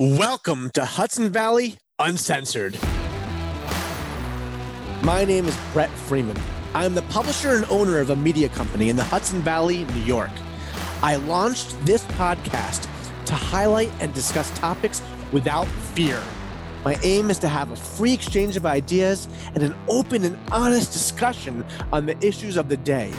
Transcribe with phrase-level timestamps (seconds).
[0.00, 2.78] Welcome to Hudson Valley Uncensored.
[5.02, 6.38] My name is Brett Freeman.
[6.72, 10.30] I'm the publisher and owner of a media company in the Hudson Valley, New York.
[11.02, 12.86] I launched this podcast
[13.24, 16.22] to highlight and discuss topics without fear.
[16.84, 20.92] My aim is to have a free exchange of ideas and an open and honest
[20.92, 23.12] discussion on the issues of the day.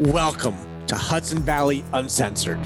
[0.00, 0.56] Welcome
[0.88, 2.58] to Hudson Valley Uncensored.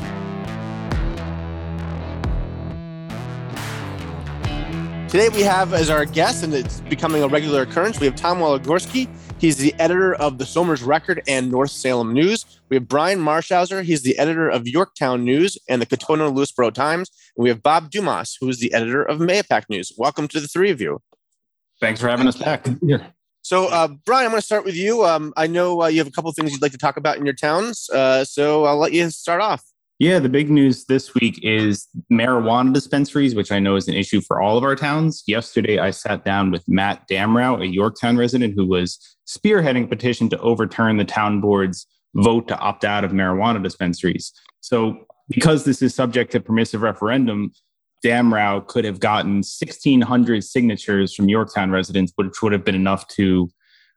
[5.08, 8.38] Today we have as our guest, and it's becoming a regular occurrence, we have Tom
[8.38, 9.08] Waligorski.
[9.38, 12.44] He's the editor of the Somers Record and North Salem News.
[12.70, 13.82] We have Brian Marshauser.
[13.82, 17.08] He's the editor of Yorktown News and the Katonah Lewisboro Times.
[17.36, 19.92] And we have Bob Dumas, who is the editor of Mahopac News.
[19.96, 21.00] Welcome to the three of you.
[21.80, 22.66] Thanks for having us back.
[22.84, 23.06] Here.
[23.42, 25.04] So, uh, Brian, I'm going to start with you.
[25.04, 27.16] Um, I know uh, you have a couple of things you'd like to talk about
[27.16, 29.62] in your towns, uh, so I'll let you start off.
[29.98, 34.20] Yeah, the big news this week is marijuana dispensaries, which I know is an issue
[34.20, 35.22] for all of our towns.
[35.26, 40.28] Yesterday, I sat down with Matt Damrow, a Yorktown resident who was spearheading a petition
[40.28, 44.34] to overturn the town board's vote to opt out of marijuana dispensaries.
[44.60, 47.52] So, because this is subject to permissive referendum,
[48.04, 53.48] Damrow could have gotten 1,600 signatures from Yorktown residents, which would have been enough to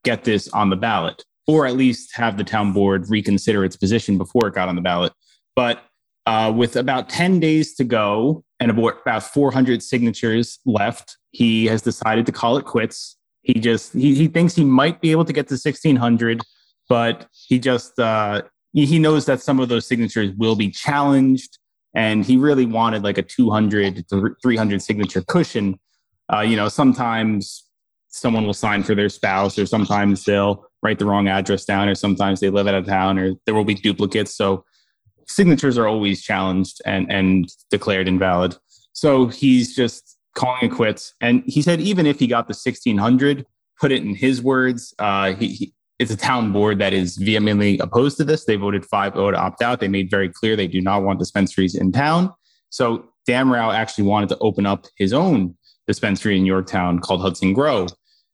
[0.05, 4.17] get this on the ballot, or at least have the town board reconsider its position
[4.17, 5.11] before it got on the ballot.
[5.57, 5.83] But
[6.25, 12.25] uh, with about 10 days to go and about 400 signatures left, he has decided
[12.25, 13.17] to call it quits.
[13.41, 16.41] He just he, he thinks he might be able to get to 1600,
[16.87, 18.41] but he just uh,
[18.73, 21.57] he, knows that some of those signatures will be challenged,
[21.95, 25.79] and he really wanted like a 200 to 300 signature cushion.
[26.31, 27.65] Uh, you know, sometimes
[28.09, 31.95] someone will sign for their spouse, or sometimes they'll write the wrong address down, or
[31.95, 34.35] sometimes they live out of town, or there will be duplicates.
[34.35, 34.65] So
[35.29, 38.55] signatures are always challenged and and declared invalid.
[38.93, 41.13] So he's just calling it quits.
[41.21, 43.45] And he said even if he got the 1600,
[43.79, 47.77] put it in his words, uh, he, he, it's a town board that is vehemently
[47.79, 48.45] opposed to this.
[48.45, 49.79] They voted 5 0 to opt out.
[49.79, 52.33] They made very clear they do not want dispensaries in town.
[52.69, 55.55] So Damrow actually wanted to open up his own
[55.87, 57.87] dispensary in Yorktown called Hudson Grow.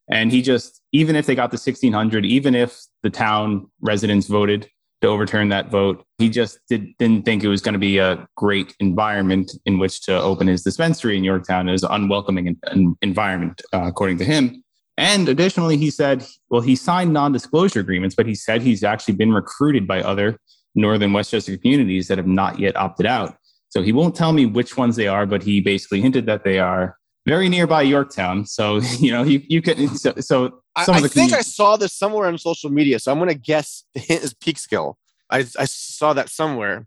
[0.08, 4.68] And he just, even if they got the 1600, even if the town residents voted
[5.02, 6.04] to overturn that vote.
[6.18, 10.02] He just did, not think it was going to be a great environment in which
[10.02, 11.68] to open his dispensary in Yorktown.
[11.68, 12.56] It was an unwelcoming
[13.02, 14.62] environment, uh, according to him.
[14.98, 19.14] And additionally, he said, well, he signed non disclosure agreements, but he said he's actually
[19.14, 20.38] been recruited by other
[20.74, 23.36] Northern Westchester communities that have not yet opted out.
[23.68, 26.58] So he won't tell me which ones they are, but he basically hinted that they
[26.58, 26.96] are
[27.26, 28.46] very nearby Yorktown.
[28.46, 31.42] So, you know, you, you can, so, so some I, of the I think I
[31.42, 32.98] saw this somewhere on social media.
[32.98, 34.94] So I'm going to guess the hint is Peekskill.
[35.28, 36.86] I, I saw that somewhere.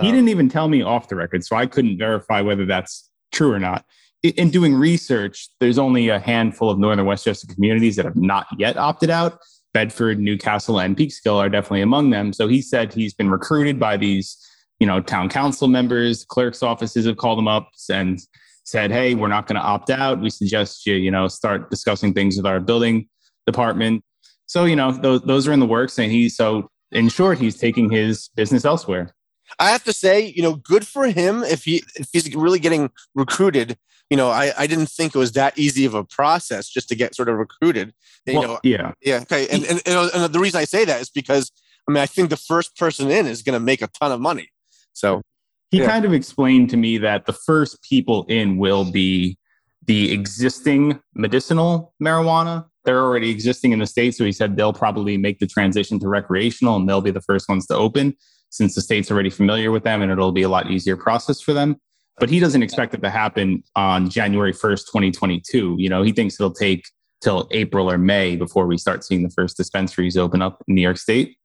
[0.00, 1.44] He um, didn't even tell me off the record.
[1.44, 3.84] So I couldn't verify whether that's true or not.
[4.22, 8.76] In doing research, there's only a handful of Northern Westchester communities that have not yet
[8.76, 9.38] opted out.
[9.72, 12.32] Bedford, Newcastle, and Peekskill are definitely among them.
[12.32, 14.36] So he said he's been recruited by these,
[14.80, 18.18] you know, town council members, clerks' offices have called him up and
[18.68, 20.20] said, "Hey, we're not going to opt out.
[20.20, 23.08] We suggest you, you know, start discussing things with our building
[23.46, 24.02] department."
[24.46, 27.56] So, you know, those those are in the works, and he so in short, he's
[27.56, 29.14] taking his business elsewhere.
[29.58, 32.90] I have to say, you know, good for him if he if he's really getting
[33.14, 33.76] recruited.
[34.10, 36.94] You know, I, I didn't think it was that easy of a process just to
[36.94, 37.92] get sort of recruited.
[38.26, 39.46] You well, know, yeah, yeah, okay.
[39.48, 41.52] And, and and the reason I say that is because
[41.88, 44.20] I mean I think the first person in is going to make a ton of
[44.20, 44.48] money.
[44.94, 45.22] So
[45.70, 45.86] he yeah.
[45.86, 49.38] kind of explained to me that the first people in will be
[49.86, 52.66] the existing medicinal marijuana.
[52.84, 54.14] They're already existing in the state.
[54.14, 57.48] So he said they'll probably make the transition to recreational and they'll be the first
[57.48, 58.14] ones to open
[58.50, 61.52] since the state's already familiar with them and it'll be a lot easier process for
[61.52, 61.76] them.
[62.18, 65.76] But he doesn't expect it to happen on January 1st, 2022.
[65.78, 66.84] You know, he thinks it'll take
[67.22, 70.82] till April or May before we start seeing the first dispensaries open up in New
[70.82, 71.36] York State.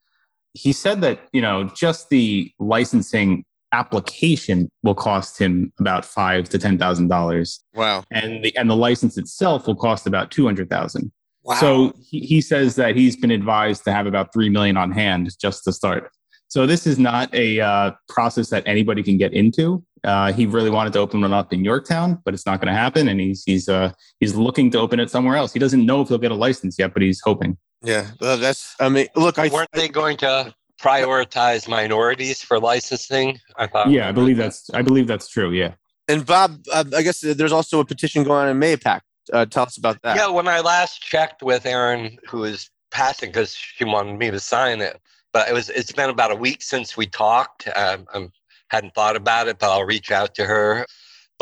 [0.53, 6.57] He said that, you know, just the licensing application will cost him about five to
[6.57, 7.61] ten thousand dollars.
[7.73, 8.03] Wow.
[8.11, 11.12] And the and the license itself will cost about two hundred thousand.
[11.44, 11.56] Wow.
[11.56, 15.30] So he, he says that he's been advised to have about three million on hand
[15.42, 16.09] just to start.
[16.48, 19.83] So this is not a uh, process that anybody can get into.
[20.03, 22.80] Uh, he really wanted to open one up in Yorktown, but it's not going to
[22.80, 23.07] happen.
[23.07, 25.51] And he's he's uh, he's looking to open it somewhere else.
[25.51, 27.57] He doesn't know if he'll get a license yet, but he's hoping.
[27.81, 28.75] Yeah, well, that's.
[28.80, 30.53] I mean, look, I weren't they going to
[30.83, 33.39] prioritize minorities for licensing.
[33.56, 33.89] I thought.
[33.89, 34.69] Yeah, I believe that's.
[34.71, 35.51] I believe that's true.
[35.51, 35.74] Yeah.
[36.07, 39.00] And Bob, uh, I guess there's also a petition going on in Mahopac.
[39.31, 40.18] Uh, tell us about that.
[40.18, 44.39] Yeah, when I last checked with Erin, who is passing because she wanted me to
[44.39, 45.00] sign it,
[45.31, 45.69] but it was.
[45.69, 47.68] It's been about a week since we talked.
[47.75, 48.27] Um, I
[48.68, 50.86] hadn't thought about it, but I'll reach out to her.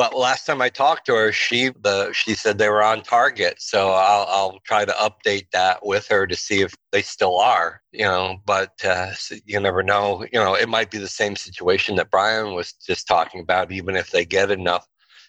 [0.01, 3.61] But last time I talked to her, she the she said they were on target.
[3.61, 7.83] So I'll I'll try to update that with her to see if they still are.
[7.91, 9.11] You know, but uh,
[9.45, 10.25] you never know.
[10.33, 13.71] You know, it might be the same situation that Brian was just talking about.
[13.71, 14.87] Even if they get enough,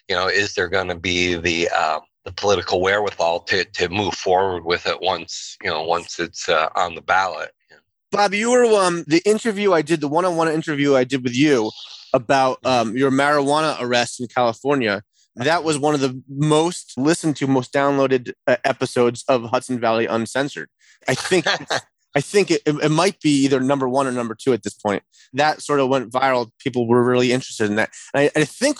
[0.09, 4.15] you know, is there going to be the uh, the political wherewithal to to move
[4.15, 7.51] forward with it once you know once it's uh, on the ballot?
[8.11, 11.69] Bob, you were um, the interview I did, the one-on-one interview I did with you
[12.13, 15.01] about um, your marijuana arrest in California.
[15.35, 20.05] That was one of the most listened to, most downloaded uh, episodes of Hudson Valley
[20.05, 20.69] Uncensored.
[21.07, 21.45] I think.
[22.15, 25.01] I think it, it might be either number one or number two at this point.
[25.33, 26.51] That sort of went viral.
[26.59, 27.89] People were really interested in that.
[28.13, 28.77] And I, I think,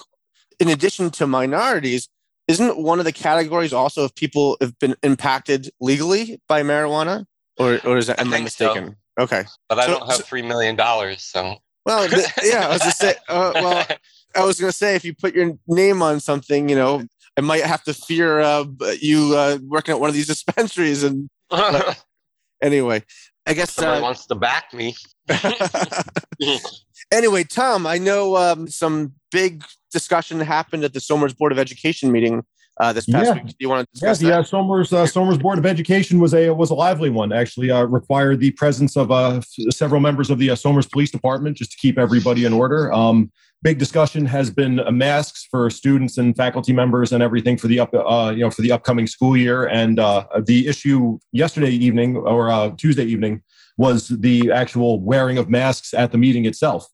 [0.60, 2.10] in addition to minorities,
[2.48, 7.26] isn't one of the categories also if people have been impacted legally by marijuana,
[7.58, 8.90] or or is that am I, I mistaken?
[8.90, 8.96] So.
[9.20, 9.44] Okay.
[9.70, 10.78] But I so, don't have $3 million.
[11.18, 13.88] So, well, th- yeah, I was just say, uh, well,
[14.36, 17.06] I was going to say, if you put your name on something, you know,
[17.38, 18.66] I might have to fear uh,
[19.00, 21.04] you uh, working at one of these dispensaries.
[21.04, 21.30] And
[22.62, 23.04] anyway,
[23.46, 24.96] I guess somebody uh, wants to back me.
[27.12, 32.12] anyway, Tom, I know um, some big discussion happened at the Somers Board of Education
[32.12, 32.44] meeting
[32.80, 33.34] uh, this past yeah.
[33.34, 33.48] week.
[33.48, 36.50] Do you want to discuss yeah, Yeah, Somers uh, Somers Board of Education was a
[36.50, 37.32] was a lively one.
[37.32, 41.58] Actually, uh, required the presence of uh, several members of the uh, Somers Police Department
[41.58, 42.92] just to keep everybody in order.
[42.92, 43.32] Um,
[43.62, 47.80] big discussion has been uh, masks for students and faculty members and everything for the
[47.80, 49.66] up uh, you know for the upcoming school year.
[49.66, 53.42] And uh, the issue yesterday evening or uh, Tuesday evening
[53.78, 56.88] was the actual wearing of masks at the meeting itself.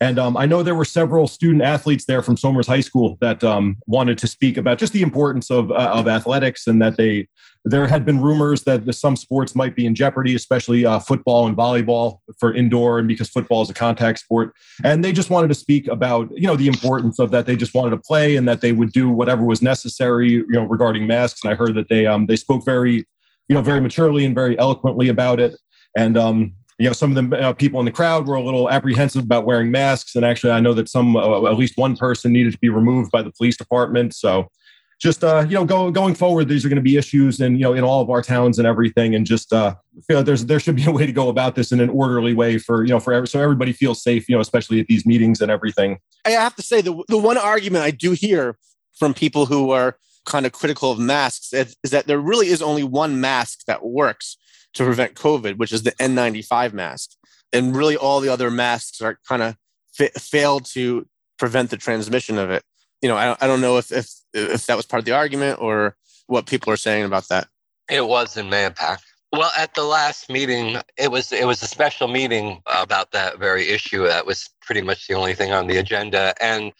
[0.00, 3.42] And um, I know there were several student athletes there from Somers High School that
[3.42, 7.28] um, wanted to speak about just the importance of, uh, of athletics and that they
[7.68, 11.56] there had been rumors that some sports might be in jeopardy, especially uh, football and
[11.56, 14.52] volleyball for indoor, and because football is a contact sport.
[14.84, 17.46] And they just wanted to speak about you know the importance of that.
[17.46, 20.64] They just wanted to play and that they would do whatever was necessary you know
[20.64, 21.40] regarding masks.
[21.42, 23.04] And I heard that they um, they spoke very
[23.48, 25.56] you know very maturely and very eloquently about it.
[25.96, 28.68] And um, you know, some of the uh, people in the crowd were a little
[28.70, 30.14] apprehensive about wearing masks.
[30.14, 33.10] And actually, I know that some, uh, at least one person needed to be removed
[33.10, 34.14] by the police department.
[34.14, 34.50] So
[34.98, 37.64] just, uh, you know, go, going forward, these are going to be issues and, you
[37.64, 39.14] know, in all of our towns and everything.
[39.14, 39.74] And just uh,
[40.06, 42.58] feel there's, there should be a way to go about this in an orderly way
[42.58, 45.40] for, you know, for every, so everybody feels safe, you know, especially at these meetings
[45.40, 45.98] and everything.
[46.24, 48.58] I have to say the, the one argument I do hear
[48.98, 52.82] from people who are kind of critical of masks is that there really is only
[52.82, 54.36] one mask that works
[54.76, 57.10] to prevent COVID, which is the N95 mask.
[57.52, 59.56] And really, all the other masks are kind of
[59.92, 61.06] fa- fail to
[61.38, 62.62] prevent the transmission of it.
[63.02, 65.60] You know, I, I don't know if, if if that was part of the argument
[65.60, 65.96] or
[66.26, 67.48] what people are saying about that.
[67.90, 68.98] It was in Mahopac.
[69.32, 73.68] Well, at the last meeting, it was it was a special meeting about that very
[73.68, 74.06] issue.
[74.06, 76.72] That was pretty much the only thing on the agenda, and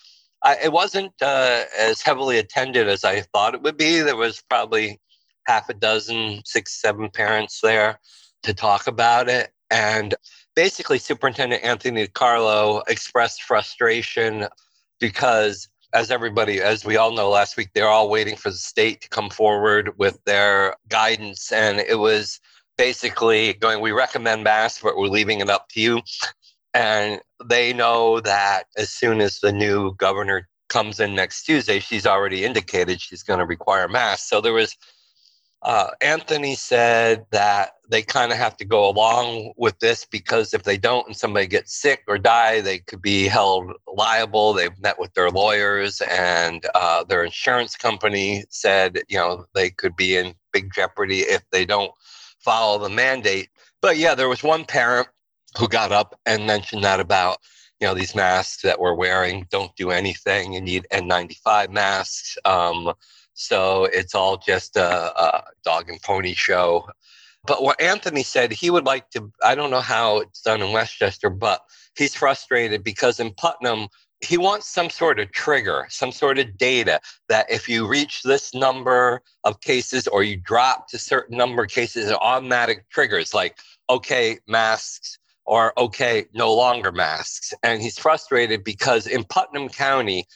[0.43, 4.01] I, it wasn't uh, as heavily attended as I thought it would be.
[4.01, 5.01] There was probably
[5.47, 7.99] half a dozen, six, seven parents there
[8.43, 9.51] to talk about it.
[9.71, 10.15] And
[10.55, 14.47] basically, Superintendent Anthony Carlo expressed frustration
[15.01, 19.01] because, as everybody, as we all know last week, they're all waiting for the state
[19.03, 21.53] to come forward with their guidance.
[21.53, 22.41] And it was
[22.79, 26.01] basically going, We recommend masks, but we're leaving it up to you.
[26.75, 32.07] And they know that as soon as the new governor comes in next Tuesday, she's
[32.07, 34.29] already indicated she's going to require masks.
[34.29, 34.77] So there was
[35.67, 40.63] uh, Anthony said that they kind of have to go along with this because if
[40.63, 44.53] they don't and somebody gets sick or die, they could be held liable.
[44.53, 49.97] They've met with their lawyers, and uh, their insurance company said, you know, they could
[49.97, 51.91] be in big jeopardy if they don't
[52.39, 53.49] follow the mandate.
[53.83, 55.09] But yeah, there was one parent
[55.59, 57.39] who got up and mentioned that about
[57.81, 62.93] you know these masks that we're wearing don't do anything you need n95 masks um,
[63.37, 66.89] so it's all just a, a dog and pony show.
[67.47, 70.73] But what Anthony said, he would like to, I don't know how it's done in
[70.73, 71.61] Westchester, but
[71.97, 73.89] he's frustrated because in Putnam,
[74.27, 78.55] he wants some sort of trigger, some sort of data that if you reach this
[78.55, 83.59] number of cases or you drop to certain number of cases, automatic triggers like,
[83.91, 87.53] okay, masks or okay, no longer masks.
[87.63, 90.27] And he's frustrated because in Putnam County,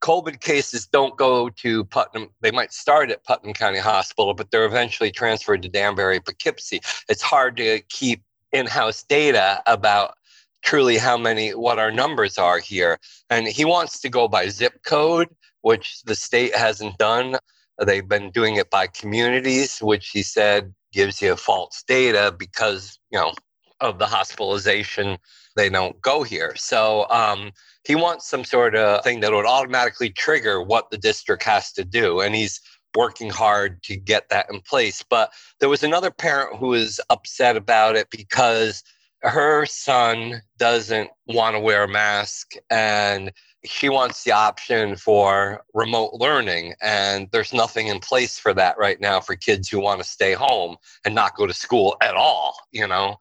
[0.00, 2.28] COVID cases don't go to Putnam.
[2.40, 6.80] They might start at Putnam County Hospital, but they're eventually transferred to Danbury, Poughkeepsie.
[7.08, 10.14] It's hard to keep in-house data about
[10.62, 12.98] truly how many, what our numbers are here.
[13.28, 15.28] And he wants to go by zip code,
[15.62, 17.36] which the state hasn't done.
[17.78, 23.18] They've been doing it by communities, which he said gives you false data because, you
[23.18, 23.32] know,
[23.80, 25.16] of the hospitalization,
[25.56, 26.54] they don't go here.
[26.56, 27.52] So um,
[27.84, 31.84] he wants some sort of thing that would automatically trigger what the district has to
[31.84, 32.20] do.
[32.20, 32.60] And he's
[32.96, 35.02] working hard to get that in place.
[35.08, 38.82] But there was another parent who was upset about it because
[39.22, 43.32] her son doesn't want to wear a mask and
[43.64, 48.98] she wants the option for remote learning and there's nothing in place for that right
[49.00, 52.56] now for kids who want to stay home and not go to school at all
[52.72, 53.16] you know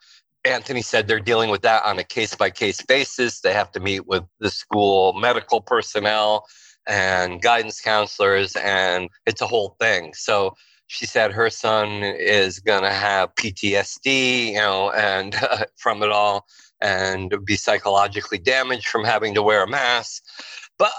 [0.45, 3.79] anthony said they're dealing with that on a case by case basis they have to
[3.79, 6.45] meet with the school medical personnel
[6.87, 10.53] and guidance counselors and it's a whole thing so
[10.89, 16.09] she said her son is going to have PTSD, you know, and uh, from it
[16.09, 16.47] all,
[16.81, 20.23] and be psychologically damaged from having to wear a mask.
[20.79, 20.91] But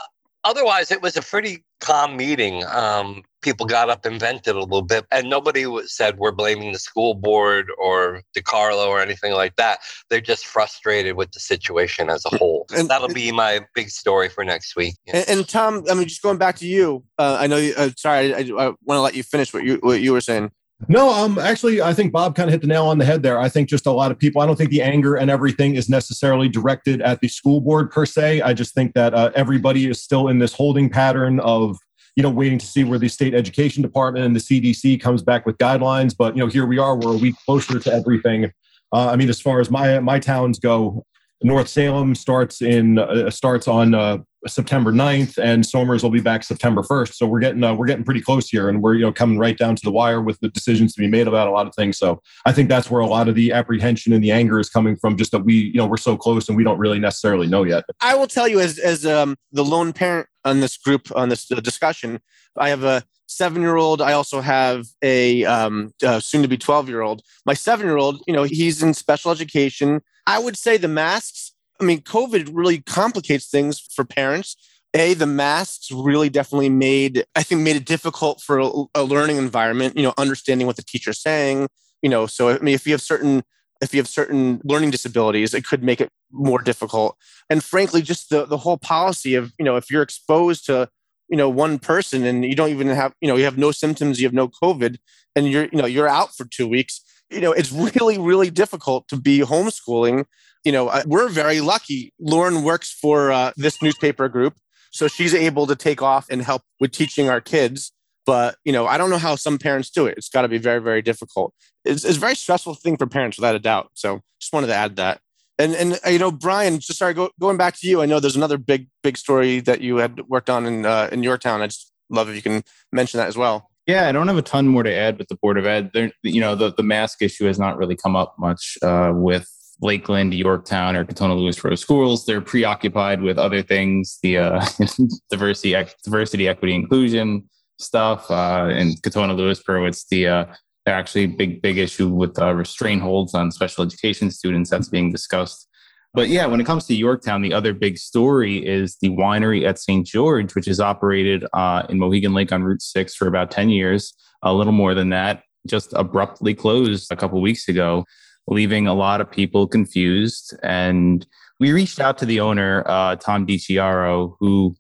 [0.45, 2.65] otherwise, it was a pretty calm meeting.
[2.67, 6.79] Um, people got up and vented a little bit, and nobody said we're blaming the
[6.79, 9.81] school board or DiCarlo or anything like that.
[10.09, 12.67] They're just frustrated with the situation as a whole.
[12.75, 14.97] And, That'll be my big story for next week.
[15.07, 17.57] And, and, Tom, I mean, just going back to you, uh, I know.
[17.57, 20.13] You, uh, sorry, I, I, I want to let you finish what you what you
[20.13, 20.51] were saying.
[20.89, 23.39] No, um, actually, I think Bob kind of hit the nail on the head there.
[23.39, 24.41] I think just a lot of people.
[24.41, 28.07] I don't think the anger and everything is necessarily directed at the school board per
[28.07, 28.41] se.
[28.41, 31.77] I just think that uh, everybody is still in this holding pattern of
[32.17, 35.45] you know waiting to see where the state education department and the CDC comes back
[35.45, 36.15] with guidelines.
[36.17, 36.97] But you know, here we are.
[36.97, 38.51] We're a week closer to everything.
[38.93, 41.05] Uh, I mean, as far as my my towns go,
[41.43, 46.43] North Salem starts in uh, starts on uh, September 9th, and Somers will be back
[46.43, 47.15] September 1st.
[47.15, 49.57] So we're getting uh, we're getting pretty close here, and we're you know coming right
[49.57, 51.99] down to the wire with the decisions to be made about a lot of things.
[51.99, 54.97] So I think that's where a lot of the apprehension and the anger is coming
[54.97, 55.17] from.
[55.17, 57.85] Just that we you know we're so close and we don't really necessarily know yet.
[58.01, 61.47] I will tell you as as um, the lone parent on this group on this
[61.47, 62.21] discussion,
[62.57, 64.03] I have a seven year old.
[64.03, 67.23] I also have a um, uh, soon to be 12 year old.
[67.47, 70.01] My seven year old, you know, he's in special education.
[70.27, 74.57] I would say the masks I mean, COVID really complicates things for parents.
[74.95, 78.59] A, the masks really definitely made, I think, made it difficult for
[78.95, 81.69] a, learning environment, you know, understanding what the teacher's saying,
[82.03, 83.43] you know, so I mean, if you have certain
[83.81, 87.17] if you have certain learning disabilities, it could make it more difficult.
[87.49, 90.91] And frankly, just the, the whole policy of, you know, if you're exposed to,
[91.31, 94.21] you know, one person and you don't even have, you know, you have no symptoms,
[94.21, 94.99] you have no COVID,
[95.35, 99.09] and you're, you know, you're out for two weeks, you know, it's really, really difficult
[99.09, 100.27] to be homeschooling
[100.65, 102.13] you know, we're very lucky.
[102.21, 104.57] Lauren works for uh, this newspaper group,
[104.91, 107.93] so she's able to take off and help with teaching our kids.
[108.27, 110.19] But you know, I don't know how some parents do it.
[110.19, 111.55] It's got to be very, very difficult.
[111.85, 113.91] It's, it's a very stressful thing for parents, without a doubt.
[113.95, 115.21] So, just wanted to add that.
[115.59, 118.03] And and uh, you know, Brian, just sorry, go, going back to you.
[118.03, 121.23] I know there's another big, big story that you had worked on in uh, in
[121.23, 121.63] your town.
[121.63, 122.63] I just love if you can
[122.93, 123.71] mention that as well.
[123.87, 125.91] Yeah, I don't have a ton more to add with the Board of Ed.
[125.93, 129.49] There, you know, the, the mask issue has not really come up much uh, with
[129.83, 132.27] Lakeland, Yorktown, or Katonah Lewisboro schools.
[132.27, 134.67] They're preoccupied with other things, the uh,
[135.31, 138.31] diversity, diversity, equity, inclusion stuff.
[138.31, 140.45] Uh, in Katonah Lewisboro, it's the uh,
[140.87, 145.67] actually big, big issue with uh, restraint holds on special education students that's being discussed.
[146.13, 149.79] But yeah, when it comes to Yorktown, the other big story is the winery at
[149.79, 150.05] St.
[150.05, 154.13] George, which has operated uh, in Mohegan Lake on Route 6 for about 10 years,
[154.43, 158.05] a little more than that, just abruptly closed a couple weeks ago
[158.51, 160.55] leaving a lot of people confused.
[160.63, 161.27] And
[161.59, 164.77] we reached out to the owner, uh, Tom DiCiaro, who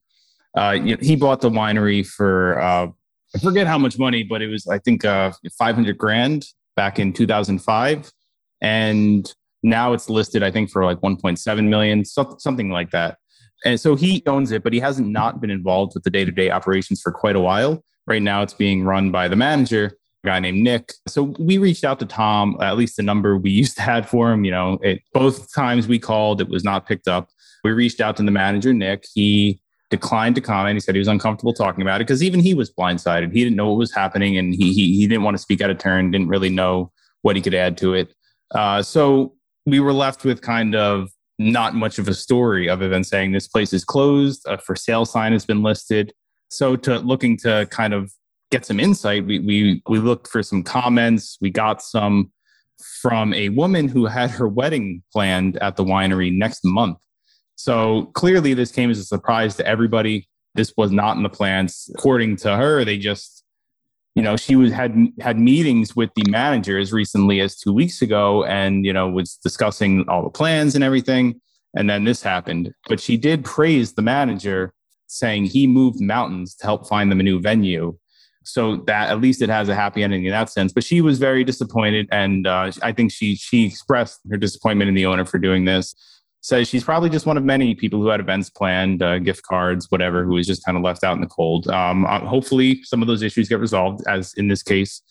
[0.56, 2.88] uh, you know, he bought the winery for uh,
[3.34, 6.46] I forget how much money, but it was I think uh, 500 grand
[6.76, 8.10] back in 2005,
[8.60, 13.18] and now it's listed I think for like 1.7 million, something like that.
[13.64, 16.32] And so he owns it, but he hasn't not been involved with the day to
[16.32, 17.84] day operations for quite a while.
[18.06, 19.92] Right now, it's being run by the manager,
[20.24, 20.92] guy named Nick.
[21.08, 24.32] So we reached out to Tom, at least the number we used to had for
[24.32, 24.44] him.
[24.44, 27.28] You know, it, both times we called, it was not picked up.
[27.64, 29.04] We reached out to the manager, Nick.
[29.12, 29.60] He
[29.90, 30.76] declined to comment.
[30.76, 33.32] He said he was uncomfortable talking about it because even he was blindsided.
[33.32, 35.68] He didn't know what was happening and he, he, he didn't want to speak out
[35.68, 38.14] of turn, didn't really know what he could add to it.
[38.54, 39.34] Uh, so
[39.66, 43.48] we were left with kind of not much of a story other than saying this
[43.48, 46.12] place is closed, a for sale sign has been listed.
[46.48, 48.12] So to looking to kind of
[48.50, 51.38] get some insight, we we we looked for some comments.
[51.40, 52.32] We got some
[53.00, 56.98] from a woman who had her wedding planned at the winery next month.
[57.56, 60.28] So clearly, this came as a surprise to everybody.
[60.54, 61.90] This was not in the plans.
[61.94, 63.44] According to her, they just,
[64.14, 68.02] you know, she was had had meetings with the manager as recently as two weeks
[68.02, 71.40] ago, and you know was discussing all the plans and everything.
[71.76, 72.72] And then this happened.
[72.88, 74.72] But she did praise the manager,
[75.06, 77.96] saying he moved mountains to help find them a new venue.
[78.52, 80.72] So that at least it has a happy ending in that sense.
[80.72, 84.94] But she was very disappointed, and uh, I think she she expressed her disappointment in
[84.94, 85.94] the owner for doing this.
[86.42, 89.90] Says she's probably just one of many people who had events planned, uh, gift cards,
[89.90, 91.68] whatever, who was just kind of left out in the cold.
[91.68, 95.02] Um, uh, hopefully, some of those issues get resolved, as in this case.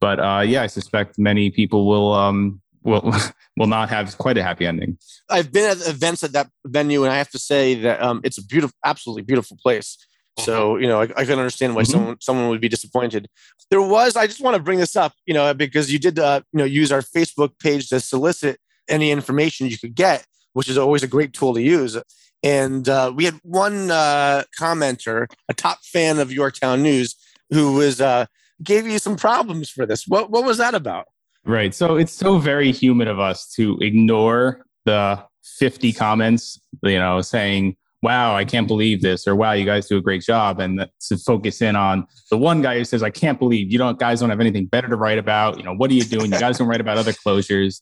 [0.00, 3.14] But uh, yeah, I suspect many people will um, will
[3.56, 4.98] will not have quite a happy ending.
[5.28, 8.38] I've been at events at that venue, and I have to say that um, it's
[8.38, 9.96] a beautiful, absolutely beautiful place.
[10.38, 11.92] So you know, I, I can understand why mm-hmm.
[11.92, 13.28] someone someone would be disappointed.
[13.70, 16.40] There was, I just want to bring this up, you know, because you did, uh,
[16.52, 20.78] you know, use our Facebook page to solicit any information you could get, which is
[20.78, 21.96] always a great tool to use.
[22.42, 27.16] And uh, we had one uh, commenter, a top fan of Yorktown News,
[27.50, 28.26] who was uh,
[28.62, 30.06] gave you some problems for this.
[30.06, 31.06] What what was that about?
[31.44, 31.74] Right.
[31.74, 35.24] So it's so very human of us to ignore the
[35.58, 39.96] 50 comments, you know, saying wow, I can't believe this, or wow, you guys do
[39.96, 40.60] a great job.
[40.60, 43.98] And to focus in on the one guy who says, I can't believe you don't
[43.98, 45.58] guys don't have anything better to write about.
[45.58, 46.32] You know, what are you doing?
[46.32, 47.80] You guys don't write about other closures.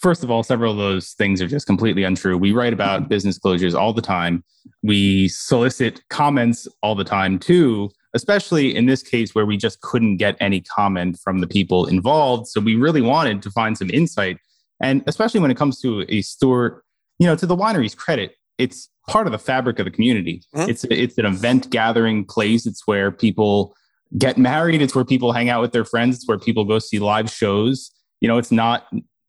[0.00, 2.36] First of all, several of those things are just completely untrue.
[2.38, 4.44] We write about business closures all the time.
[4.82, 10.18] We solicit comments all the time too, especially in this case where we just couldn't
[10.18, 12.48] get any comment from the people involved.
[12.48, 14.38] So we really wanted to find some insight.
[14.80, 16.82] And especially when it comes to a store,
[17.18, 20.42] you know, to the winery's credit, it's part of the fabric of the community.
[20.54, 20.70] Mm-hmm.
[20.70, 22.66] It's it's an event gathering place.
[22.66, 23.74] It's where people
[24.18, 24.82] get married.
[24.82, 26.16] It's where people hang out with their friends.
[26.16, 27.90] It's where people go see live shows.
[28.20, 28.86] You know, it's not.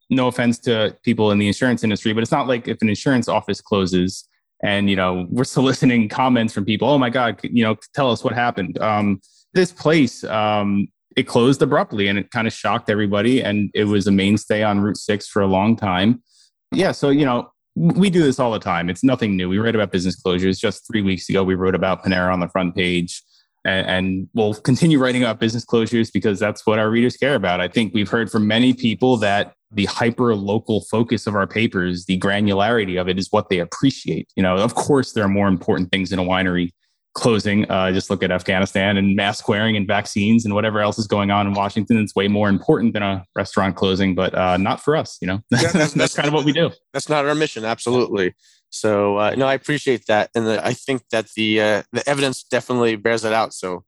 [0.10, 3.28] No offense to people in the insurance industry, but it's not like if an insurance
[3.28, 4.28] office closes
[4.64, 6.90] and you know we're soliciting comments from people.
[6.90, 8.80] Oh my God, you know, tell us what happened.
[8.80, 9.22] Um,
[9.54, 13.44] this place, um, it closed abruptly, and it kind of shocked everybody.
[13.44, 16.24] And it was a mainstay on Route Six for a long time.
[16.72, 18.90] Yeah, so you know, we do this all the time.
[18.90, 19.50] It's nothing new.
[19.50, 20.60] We write about business closures.
[20.60, 23.22] Just three weeks ago, we wrote about Panera on the front page.
[23.66, 27.62] And, and we'll continue writing about business closures because that's what our readers care about.
[27.62, 32.06] I think we've heard from many people that the hyper local focus of our papers,
[32.06, 34.30] the granularity of it is what they appreciate.
[34.36, 36.72] You know, of course, there are more important things in a winery
[37.14, 37.70] closing.
[37.70, 41.32] Uh, just look at Afghanistan and mask wearing and vaccines and whatever else is going
[41.32, 41.98] on in Washington.
[41.98, 45.18] It's way more important than a restaurant closing, but uh, not for us.
[45.22, 46.72] You know, yeah, that's, that's, kind of what we do.
[46.92, 47.66] That's not our mission.
[47.66, 48.34] Absolutely.
[48.70, 52.44] So uh, no, I appreciate that, and the, I think that the uh, the evidence
[52.44, 53.54] definitely bears that out.
[53.54, 53.86] So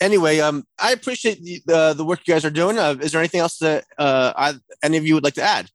[0.00, 2.78] anyway, um, I appreciate the uh, the work you guys are doing.
[2.78, 5.70] Uh, is there anything else that uh, I, any of you would like to add?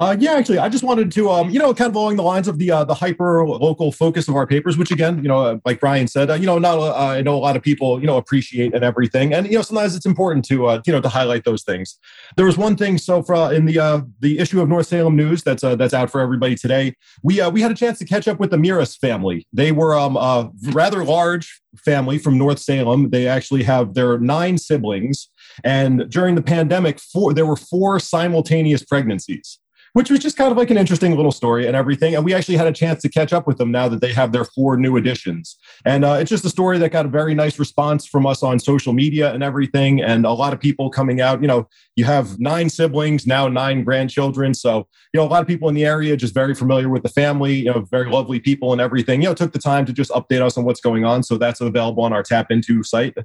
[0.00, 2.48] Uh, yeah, actually, I just wanted to, um, you know, kind of along the lines
[2.48, 5.58] of the uh, the hyper local focus of our papers, which again, you know, uh,
[5.64, 8.06] like Brian said, uh, you know, not uh, I know a lot of people, you
[8.08, 11.08] know, appreciate and everything, and you know, sometimes it's important to, uh, you know, to
[11.08, 11.96] highlight those things.
[12.36, 15.44] There was one thing, so for in the uh, the issue of North Salem News
[15.44, 18.50] that's that's out for everybody today, we we had a chance to catch up with
[18.50, 19.46] the Miras family.
[19.52, 23.10] They were um, a rather large family from North Salem.
[23.10, 25.28] They actually have their nine siblings,
[25.62, 29.60] and during the pandemic, four there were four simultaneous pregnancies
[29.94, 32.16] which was just kind of like an interesting little story and everything.
[32.16, 34.32] And we actually had a chance to catch up with them now that they have
[34.32, 35.56] their four new editions.
[35.84, 38.58] And uh, it's just a story that got a very nice response from us on
[38.58, 40.02] social media and everything.
[40.02, 41.40] And a lot of people coming out.
[41.40, 44.52] You know, you have nine siblings, now nine grandchildren.
[44.52, 47.08] So, you know, a lot of people in the area just very familiar with the
[47.08, 50.10] family, you know, very lovely people and everything, you know, took the time to just
[50.10, 51.22] update us on what's going on.
[51.22, 53.16] So that's available on our TAPinto site.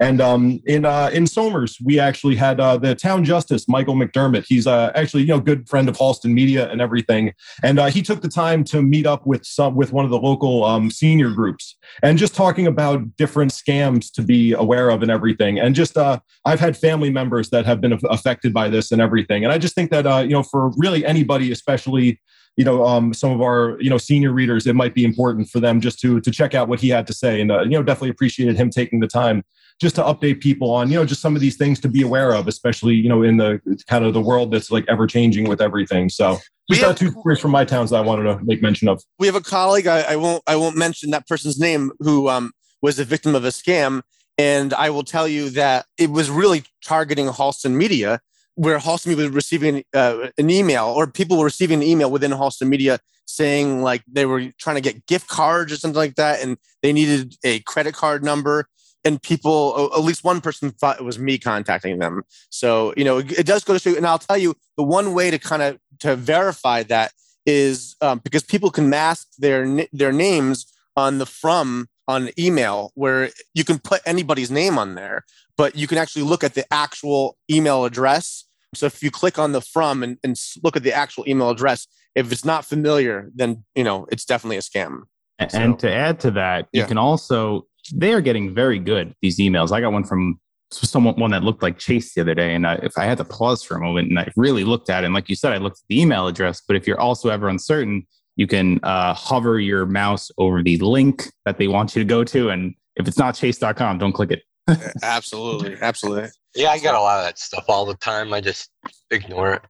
[0.00, 4.46] And um, in uh, in Somers, we actually had uh, the town justice Michael McDermott.
[4.48, 8.00] He's uh, actually you know good friend of Halston Media and everything, and uh, he
[8.00, 11.30] took the time to meet up with some with one of the local um, senior
[11.30, 15.60] groups and just talking about different scams to be aware of and everything.
[15.60, 19.44] And just uh, I've had family members that have been affected by this and everything,
[19.44, 22.18] and I just think that uh, you know for really anybody, especially
[22.56, 25.60] you know um, some of our you know senior readers it might be important for
[25.60, 27.82] them just to to check out what he had to say and uh, you know
[27.82, 29.44] definitely appreciated him taking the time
[29.80, 32.34] just to update people on you know just some of these things to be aware
[32.34, 35.60] of especially you know in the kind of the world that's like ever changing with
[35.60, 36.08] everything.
[36.08, 36.38] So
[36.70, 39.02] just have, two stories from my towns that i wanted to make mention of.
[39.18, 42.52] We have a colleague i, I won't i won't mention that person's name who um,
[42.82, 44.02] was a victim of a scam.
[44.38, 48.20] And i will tell you that it was really targeting halston media
[48.54, 52.30] where halston Media was receiving uh, an email or people were receiving an email within
[52.30, 56.42] halston media saying like they were trying to get gift cards or something like that
[56.42, 58.66] and they needed a credit card number
[59.04, 62.22] and people at least one person thought it was me contacting them.
[62.50, 65.14] So you know it, it does go to show and i'll tell you the one
[65.14, 67.12] way to kind of to verify that
[67.46, 73.30] is um, because people can mask their their names on the from on email where
[73.54, 75.24] you can put anybody's name on there
[75.56, 78.44] but you can actually look at the actual email address.
[78.74, 81.86] So if you click on the from and, and look at the actual email address
[82.14, 85.02] if it's not familiar then you know it's definitely a scam.
[85.38, 89.38] And so, to add to that, you can also they are getting very good these
[89.38, 89.72] emails.
[89.72, 90.40] I got one from
[90.72, 93.24] someone one that looked like Chase the other day, and I, if I had to
[93.24, 95.58] pause for a moment, and I really looked at it, and like you said, I
[95.58, 96.62] looked at the email address.
[96.66, 101.30] But if you're also ever uncertain, you can uh, hover your mouse over the link
[101.44, 104.42] that they want you to go to, and if it's not Chase.com, don't click it.
[105.02, 106.28] absolutely, absolutely.
[106.54, 108.32] Yeah, I got a lot of that stuff all the time.
[108.32, 108.70] I just
[109.10, 109.62] ignore it.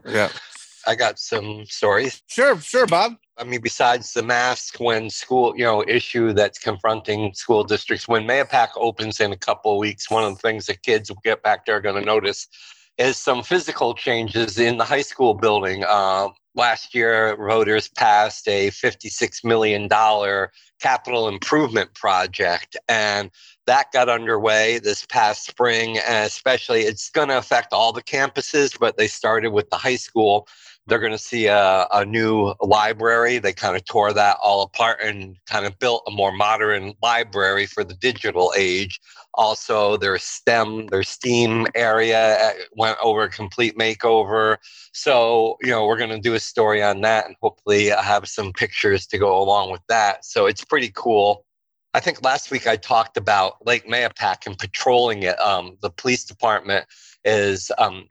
[0.06, 0.28] yeah.
[0.86, 2.22] I got some stories.
[2.26, 3.14] Sure, sure, Bob.
[3.38, 8.24] I mean, besides the mask, when school, you know, issue that's confronting school districts, when
[8.24, 11.42] Mahopac opens in a couple of weeks, one of the things that kids will get
[11.42, 12.46] back there are going to notice
[12.98, 15.84] is some physical changes in the high school building.
[15.88, 19.88] Uh, last year, voters passed a $56 million
[20.80, 23.30] capital improvement project, and
[23.66, 25.98] that got underway this past spring.
[25.98, 29.96] And especially, it's going to affect all the campuses, but they started with the high
[29.96, 30.46] school.
[30.86, 33.38] They're going to see a, a new library.
[33.38, 37.66] They kind of tore that all apart and kind of built a more modern library
[37.66, 39.00] for the digital age.
[39.34, 44.56] Also, their STEM, their STEAM area uh, went over a complete makeover.
[44.92, 48.52] So, you know, we're going to do a story on that and hopefully have some
[48.52, 50.24] pictures to go along with that.
[50.24, 51.44] So it's pretty cool.
[51.94, 55.38] I think last week I talked about Lake Mahopac and patrolling it.
[55.40, 56.86] Um, the police department
[57.24, 58.08] is um,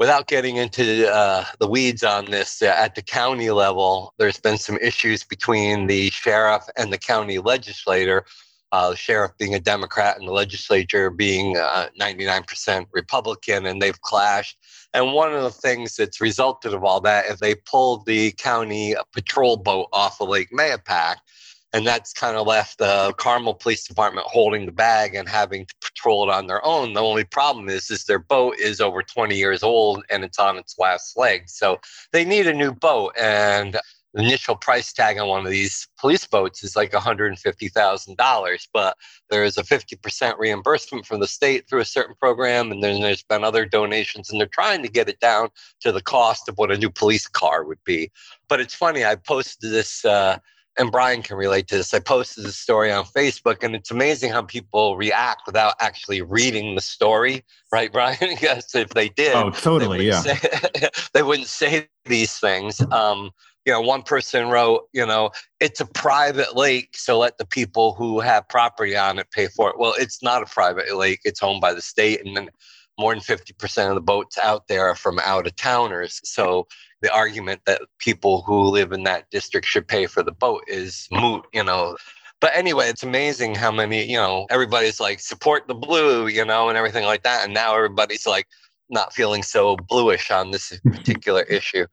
[0.00, 4.56] without getting into uh, the weeds on this, uh, at the county level, there's been
[4.56, 8.24] some issues between the sheriff and the county legislator.
[8.72, 14.00] Uh, the sheriff being a Democrat and the legislature being 99% uh, Republican, and they've
[14.00, 14.56] clashed.
[14.94, 18.94] And one of the things that's resulted of all that is they pulled the county
[19.12, 21.16] patrol boat off of Lake Mahopac
[21.72, 25.74] and that's kind of left the Carmel Police Department holding the bag and having to
[25.80, 26.94] patrol it on their own.
[26.94, 30.56] The only problem is, is their boat is over 20 years old and it's on
[30.56, 31.78] its last leg, so
[32.12, 33.14] they need a new boat.
[33.18, 33.78] And
[34.14, 38.96] the initial price tag on one of these police boats is like $150,000, but
[39.28, 42.72] there is a 50% reimbursement from the state through a certain program.
[42.72, 46.02] And then there's been other donations, and they're trying to get it down to the
[46.02, 48.10] cost of what a new police car would be.
[48.48, 50.04] But it's funny, I posted this.
[50.04, 50.38] Uh,
[50.78, 51.92] and Brian can relate to this.
[51.92, 56.74] I posted the story on Facebook, and it's amazing how people react without actually reading
[56.74, 58.36] the story, right, Brian?
[58.40, 60.38] yes, if they did, oh, totally, they yeah, say,
[61.14, 62.80] they wouldn't say these things.
[62.90, 63.30] Um,
[63.66, 65.30] you know, one person wrote, you know,
[65.60, 69.68] it's a private lake, so let the people who have property on it pay for
[69.70, 69.78] it.
[69.78, 72.48] Well, it's not a private lake; it's owned by the state, and then
[73.00, 76.20] more than 50% of the boats out there are from out of towners.
[76.22, 76.68] So
[77.00, 81.08] the argument that people who live in that district should pay for the boat is
[81.10, 81.96] moot, you know.
[82.40, 86.68] But anyway, it's amazing how many, you know, everybody's like support the blue, you know,
[86.68, 87.44] and everything like that.
[87.44, 88.46] And now everybody's like
[88.90, 91.86] not feeling so bluish on this particular issue.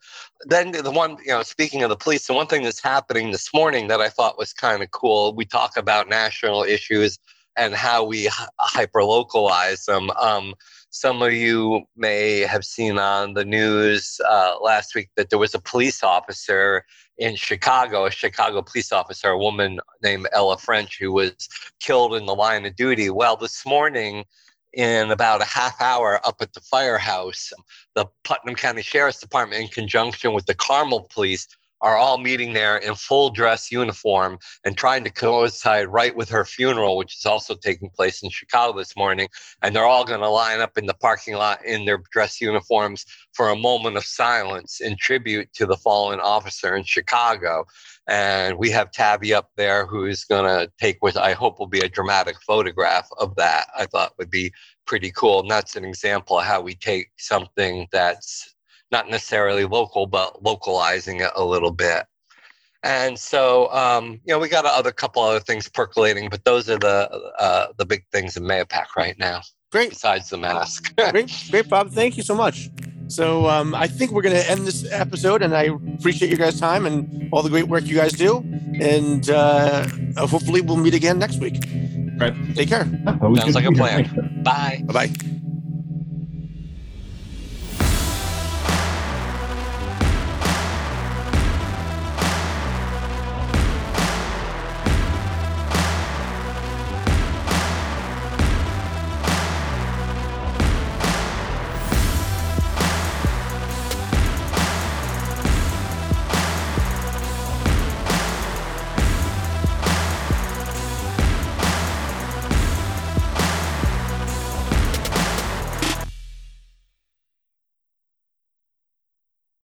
[0.46, 3.54] Then the one, you know, speaking of the police, the one thing that's happening this
[3.54, 7.17] morning that I thought was kind of cool, we talk about national issues
[7.58, 10.12] and how we hyper localize them.
[10.12, 10.54] Um,
[10.89, 15.54] some of you may have seen on the news uh, last week that there was
[15.54, 16.84] a police officer
[17.17, 21.34] in Chicago, a Chicago police officer, a woman named Ella French, who was
[21.80, 23.10] killed in the line of duty.
[23.10, 24.23] Well, this morning,
[24.73, 27.52] in about a half hour up at the firehouse,
[27.95, 31.47] the Putnam County Sheriff's Department, in conjunction with the Carmel Police,
[31.82, 36.46] are all meeting there in full dress uniform and trying to coincide right with her
[36.46, 39.28] funeral, which is also taking place in Chicago this morning.
[39.62, 43.06] And they're all going to line up in the parking lot in their dress uniforms
[43.34, 47.66] for a moment of silence in tribute to the fallen officer in Chicago.
[48.08, 51.82] And we have Tabby up there who's going to take what I hope will be
[51.82, 53.68] a dramatic photograph of that.
[53.78, 54.54] I thought would be
[54.86, 55.42] pretty cool.
[55.42, 58.56] And that's an example of how we take something that's
[58.91, 62.06] not necessarily local, but localizing it a little bit.
[62.84, 66.78] And so, um, you know, we got other couple other things percolating, but those are
[66.78, 69.41] the uh, the big things in Mahopac right now.
[69.71, 69.89] Great.
[69.89, 70.95] Besides the mask.
[71.12, 71.91] great, great, Bob.
[71.91, 72.69] Thank you so much.
[73.10, 76.60] So um, I think we're going to end this episode, and I appreciate your guys'
[76.60, 78.38] time and all the great work you guys do.
[78.80, 81.63] And uh, hopefully, we'll meet again next week.
[82.17, 82.34] Right.
[82.56, 82.86] Take care.
[83.06, 84.43] Sounds like a plan.
[84.43, 84.84] Bye.
[84.86, 85.37] Bye bye.